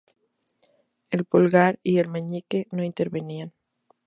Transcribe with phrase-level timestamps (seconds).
[1.11, 3.53] El pulgar y el meñique no intervenían.